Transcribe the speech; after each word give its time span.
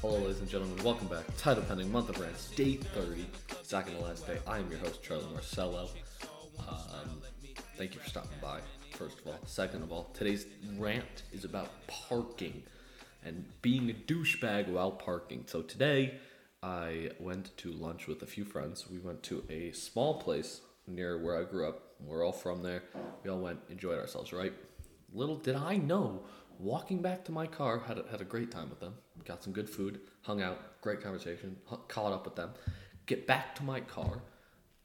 Hello, 0.00 0.16
ladies 0.16 0.40
and 0.40 0.48
gentlemen. 0.48 0.82
Welcome 0.82 1.08
back. 1.08 1.24
Title 1.36 1.62
pending, 1.62 1.92
month 1.92 2.08
of 2.08 2.18
rants, 2.18 2.48
day 2.52 2.76
30, 2.76 3.26
second 3.62 3.96
to 3.96 4.00
last 4.00 4.26
day. 4.26 4.38
I 4.46 4.58
am 4.58 4.70
your 4.70 4.80
host, 4.80 5.02
Charlie 5.02 5.26
Marcello. 5.30 5.90
Um, 6.58 7.20
thank 7.76 7.92
you 7.92 8.00
for 8.00 8.08
stopping 8.08 8.38
by, 8.40 8.60
first 8.92 9.18
of 9.18 9.26
all. 9.26 9.38
Second 9.44 9.82
of 9.82 9.92
all, 9.92 10.04
today's 10.14 10.46
rant 10.78 11.24
is 11.34 11.44
about 11.44 11.68
parking 11.86 12.62
and 13.26 13.44
being 13.60 13.90
a 13.90 13.92
douchebag 13.92 14.68
while 14.68 14.90
parking. 14.90 15.44
So 15.46 15.60
today, 15.60 16.14
I 16.62 17.10
went 17.18 17.54
to 17.58 17.70
lunch 17.70 18.06
with 18.06 18.22
a 18.22 18.26
few 18.26 18.46
friends. 18.46 18.88
We 18.90 19.00
went 19.00 19.22
to 19.24 19.44
a 19.50 19.72
small 19.72 20.14
place 20.18 20.62
near 20.86 21.22
where 21.22 21.38
I 21.38 21.44
grew 21.44 21.68
up. 21.68 21.82
We're 22.02 22.24
all 22.24 22.32
from 22.32 22.62
there. 22.62 22.84
We 23.22 23.28
all 23.28 23.40
went, 23.40 23.58
enjoyed 23.68 23.98
ourselves, 23.98 24.32
right? 24.32 24.54
Little 25.12 25.36
did 25.36 25.56
I 25.56 25.76
know, 25.76 26.22
walking 26.60 27.02
back 27.02 27.24
to 27.24 27.32
my 27.32 27.46
car, 27.46 27.80
had 27.80 27.98
a, 27.98 28.04
had 28.10 28.20
a 28.20 28.24
great 28.24 28.50
time 28.50 28.70
with 28.70 28.80
them. 28.80 28.94
Got 29.24 29.42
some 29.42 29.52
good 29.52 29.68
food, 29.68 30.00
hung 30.22 30.42
out, 30.42 30.80
great 30.80 31.02
conversation, 31.02 31.56
caught 31.88 32.12
up 32.12 32.24
with 32.24 32.36
them. 32.36 32.50
Get 33.06 33.26
back 33.26 33.54
to 33.56 33.64
my 33.64 33.80
car. 33.80 34.22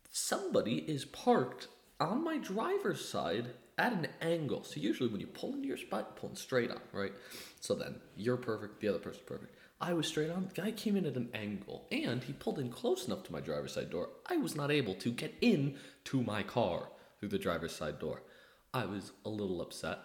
Somebody 0.10 0.78
is 0.78 1.06
parked 1.06 1.68
on 2.00 2.24
my 2.24 2.38
driver's 2.38 3.08
side 3.08 3.48
at 3.78 3.94
an 3.94 4.08
angle. 4.22 4.64
So 4.64 4.80
usually 4.80 5.10
when 5.10 5.22
you 5.22 5.28
pull 5.28 5.54
into 5.54 5.68
your 5.68 5.78
spot, 5.78 6.16
pulling 6.16 6.36
straight 6.36 6.72
on, 6.72 6.80
right? 6.94 7.12
So 7.60 7.76
then 7.76 7.96
you're 8.16 8.38
perfect, 8.38 8.80
the 8.80 8.88
other 8.88 9.00
person's 9.00 9.26
perfect. 9.26 9.56
I 9.82 9.94
was 9.94 10.08
straight 10.08 10.32
on. 10.32 10.48
The 10.48 10.62
guy 10.62 10.72
came 10.72 10.96
in 10.96 11.06
at 11.06 11.18
an 11.18 11.30
angle, 11.34 11.86
and 11.92 12.24
he 12.24 12.32
pulled 12.32 12.60
in 12.60 12.70
close 12.70 13.08
enough 13.08 13.24
to 13.24 13.34
my 13.34 13.42
driver's 13.42 13.74
side 13.74 13.90
door. 13.90 14.10
I 14.26 14.38
was 14.38 14.56
not 14.56 14.72
able 14.72 14.96
to 14.96 15.12
get 15.12 15.34
in 15.42 15.76
to 16.06 16.24
my 16.24 16.44
car 16.44 16.90
through 17.20 17.30
the 17.30 17.38
driver's 17.38 17.76
side 17.76 18.00
door. 18.00 18.24
I 18.74 18.86
was 18.86 19.12
a 19.26 19.30
little 19.30 19.62
upset. 19.62 20.00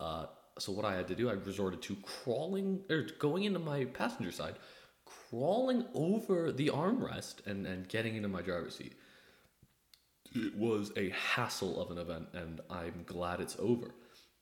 Uh, 0.00 0.26
so 0.58 0.72
what 0.72 0.84
I 0.84 0.94
had 0.94 1.08
to 1.08 1.14
do, 1.14 1.30
I 1.30 1.34
resorted 1.34 1.82
to 1.82 1.96
crawling 1.96 2.80
or 2.90 3.06
going 3.18 3.44
into 3.44 3.58
my 3.58 3.84
passenger 3.86 4.32
side, 4.32 4.56
crawling 5.04 5.86
over 5.94 6.52
the 6.52 6.68
armrest 6.68 7.46
and, 7.46 7.66
and 7.66 7.88
getting 7.88 8.16
into 8.16 8.28
my 8.28 8.42
driver's 8.42 8.76
seat. 8.76 8.94
It 10.34 10.56
was 10.56 10.92
a 10.96 11.10
hassle 11.10 11.80
of 11.80 11.90
an 11.90 11.98
event, 11.98 12.28
and 12.32 12.60
I'm 12.70 13.04
glad 13.06 13.40
it's 13.40 13.56
over. 13.58 13.94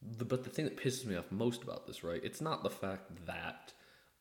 The, 0.02 0.24
but 0.24 0.44
the 0.44 0.50
thing 0.50 0.64
that 0.64 0.76
pisses 0.76 1.04
me 1.04 1.16
off 1.16 1.30
most 1.30 1.62
about 1.62 1.86
this, 1.86 2.04
right? 2.04 2.20
It's 2.22 2.40
not 2.40 2.62
the 2.62 2.70
fact 2.70 3.26
that 3.26 3.72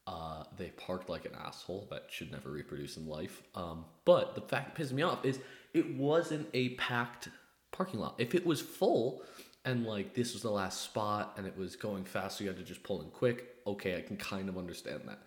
uh, 0.07 0.43
they 0.57 0.69
parked 0.69 1.09
like 1.09 1.25
an 1.25 1.35
asshole 1.39 1.87
that 1.91 2.05
should 2.09 2.31
never 2.31 2.49
reproduce 2.49 2.97
in 2.97 3.07
life. 3.07 3.43
Um, 3.53 3.85
but 4.05 4.35
the 4.35 4.41
fact 4.41 4.75
that 4.75 4.83
pisses 4.83 4.91
me 4.91 5.03
off 5.03 5.23
is 5.23 5.39
it 5.73 5.95
wasn't 5.95 6.47
a 6.53 6.69
packed 6.75 7.29
parking 7.71 7.99
lot. 7.99 8.15
If 8.17 8.33
it 8.33 8.45
was 8.45 8.61
full 8.61 9.21
and 9.65 9.85
like 9.85 10.13
this 10.13 10.33
was 10.33 10.41
the 10.41 10.51
last 10.51 10.81
spot 10.81 11.33
and 11.37 11.45
it 11.45 11.57
was 11.57 11.75
going 11.75 12.05
fast, 12.05 12.37
so 12.37 12.43
you 12.43 12.49
had 12.49 12.57
to 12.57 12.63
just 12.63 12.83
pull 12.83 13.01
in 13.01 13.09
quick, 13.09 13.55
okay, 13.67 13.97
I 13.97 14.01
can 14.01 14.17
kind 14.17 14.49
of 14.49 14.57
understand 14.57 15.01
that. 15.07 15.19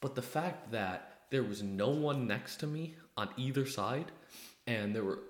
But 0.00 0.14
the 0.14 0.22
fact 0.22 0.72
that 0.72 1.20
there 1.30 1.42
was 1.42 1.62
no 1.62 1.90
one 1.90 2.26
next 2.26 2.56
to 2.58 2.66
me 2.66 2.94
on 3.16 3.28
either 3.36 3.66
side 3.66 4.12
and 4.66 4.94
there 4.94 5.04
were 5.04 5.20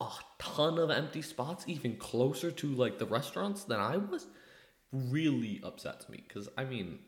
a 0.00 0.08
ton 0.38 0.78
of 0.78 0.90
empty 0.90 1.22
spots, 1.22 1.64
even 1.66 1.96
closer 1.96 2.50
to 2.50 2.66
like 2.68 2.98
the 2.98 3.06
restaurants 3.06 3.64
than 3.64 3.80
I 3.80 3.96
was, 3.96 4.26
really 4.92 5.60
upsets 5.64 6.08
me. 6.08 6.22
Because 6.26 6.48
I 6.56 6.64
mean, 6.64 6.98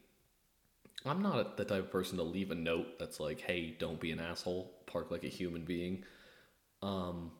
I'm 1.04 1.22
not 1.22 1.56
the 1.56 1.64
type 1.64 1.84
of 1.84 1.92
person 1.92 2.18
to 2.18 2.24
leave 2.24 2.50
a 2.50 2.54
note 2.54 2.98
that's 2.98 3.20
like, 3.20 3.40
"Hey, 3.40 3.76
don't 3.78 4.00
be 4.00 4.12
an 4.12 4.20
asshole. 4.20 4.72
Park 4.86 5.10
like 5.10 5.24
a 5.24 5.28
human 5.28 5.64
being." 5.64 6.04
Um, 6.82 7.32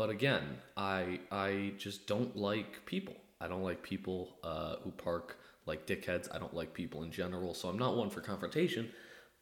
but 0.00 0.08
again, 0.08 0.56
I 0.78 1.20
I 1.30 1.74
just 1.76 2.06
don't 2.06 2.34
like 2.34 2.86
people. 2.86 3.16
I 3.38 3.48
don't 3.48 3.62
like 3.62 3.82
people 3.82 4.38
uh, 4.42 4.76
who 4.82 4.92
park 4.92 5.36
like 5.66 5.84
dickheads. 5.84 6.34
I 6.34 6.38
don't 6.38 6.54
like 6.54 6.72
people 6.72 7.02
in 7.02 7.10
general. 7.10 7.52
So 7.52 7.68
I'm 7.68 7.76
not 7.76 7.98
one 7.98 8.08
for 8.08 8.22
confrontation. 8.22 8.92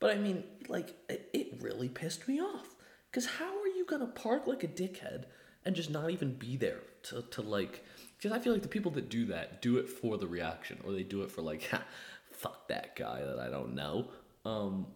But 0.00 0.16
I 0.16 0.18
mean, 0.18 0.42
like, 0.68 0.96
it, 1.08 1.60
really 1.60 1.88
pissed 1.88 2.26
me 2.26 2.40
off. 2.40 2.74
Because 3.08 3.26
how 3.26 3.46
are 3.46 3.68
you 3.68 3.86
gonna 3.88 4.08
park 4.08 4.48
like 4.48 4.64
a 4.64 4.66
dickhead 4.66 5.26
and 5.64 5.76
just 5.76 5.90
not 5.90 6.10
even 6.10 6.34
be 6.34 6.56
there 6.56 6.80
to, 7.04 7.22
to 7.22 7.40
like? 7.40 7.84
Because 8.16 8.32
I 8.32 8.40
feel 8.40 8.52
like 8.52 8.62
the 8.62 8.68
people 8.76 8.90
that 8.92 9.08
do 9.08 9.26
that 9.26 9.62
do 9.62 9.76
it 9.76 9.88
for 9.88 10.18
the 10.18 10.26
reaction, 10.26 10.80
or 10.84 10.90
they 10.90 11.04
do 11.04 11.22
it 11.22 11.30
for 11.30 11.42
like, 11.42 11.70
fuck 12.32 12.66
that 12.66 12.96
guy 12.96 13.22
that 13.24 13.38
I 13.38 13.48
don't 13.48 13.76
know. 13.76 14.08
Um, 14.44 14.88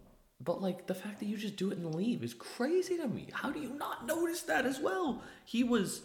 but 0.44 0.60
like 0.62 0.86
the 0.86 0.94
fact 0.94 1.20
that 1.20 1.26
you 1.26 1.36
just 1.36 1.56
do 1.56 1.70
it 1.70 1.78
and 1.78 1.94
leave 1.94 2.22
is 2.22 2.34
crazy 2.34 2.97
to 2.97 3.06
me. 3.06 3.28
How 3.32 3.50
do 3.50 3.60
you 3.60 3.70
not 3.75 4.06
notice 4.06 4.42
that 4.42 4.66
as 4.66 4.80
well? 4.80 5.22
He 5.44 5.62
was 5.62 6.03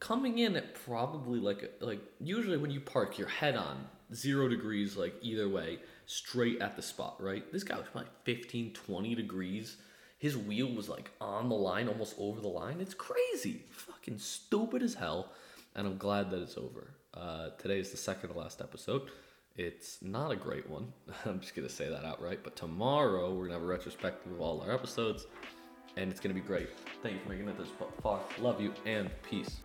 coming 0.00 0.38
in 0.38 0.56
at 0.56 0.74
probably 0.74 1.38
like 1.38 1.72
like 1.80 2.00
usually 2.20 2.56
when 2.56 2.70
you 2.70 2.80
park 2.80 3.18
your 3.18 3.28
head 3.28 3.56
on 3.56 3.86
zero 4.14 4.48
degrees 4.48 4.96
like 4.96 5.14
either 5.20 5.48
way 5.48 5.78
straight 6.06 6.60
at 6.60 6.76
the 6.76 6.82
spot 6.82 7.16
right? 7.22 7.50
This 7.52 7.64
guy 7.64 7.76
was 7.76 7.86
probably 7.90 8.10
15 8.24 8.72
20 8.72 9.14
degrees. 9.14 9.76
His 10.18 10.36
wheel 10.36 10.70
was 10.70 10.88
like 10.88 11.10
on 11.20 11.48
the 11.48 11.54
line 11.54 11.88
almost 11.88 12.14
over 12.18 12.40
the 12.40 12.48
line. 12.48 12.80
It's 12.80 12.94
crazy. 12.94 13.64
Fucking 13.70 14.18
stupid 14.18 14.82
as 14.82 14.94
hell. 14.94 15.32
And 15.74 15.86
i'm 15.86 15.96
glad 15.98 16.30
that 16.30 16.42
it's 16.42 16.58
over. 16.58 16.94
Uh, 17.14 17.50
today 17.58 17.78
is 17.78 17.90
the 17.90 17.96
second 17.96 18.30
to 18.30 18.38
last 18.38 18.60
episode 18.60 19.10
it's 19.56 19.98
not 20.02 20.30
a 20.30 20.36
great 20.36 20.68
one. 20.68 20.92
I'm 21.24 21.40
just 21.40 21.54
gonna 21.54 21.68
say 21.68 21.88
that 21.88 22.04
outright 22.04 22.40
but 22.42 22.56
tomorrow 22.56 23.34
we're 23.34 23.44
gonna 23.44 23.54
have 23.54 23.62
a 23.62 23.66
retrospective 23.66 24.32
of 24.32 24.40
all 24.40 24.60
our 24.62 24.72
episodes 24.72 25.26
and 25.96 26.10
it's 26.10 26.20
gonna 26.20 26.34
be 26.34 26.40
great. 26.40 26.68
Thank 27.02 27.14
you 27.14 27.20
for 27.22 27.30
making 27.30 27.48
it 27.48 27.58
this 27.58 27.68
far. 28.02 28.20
Love 28.38 28.60
you 28.60 28.72
and 28.86 29.10
peace 29.22 29.60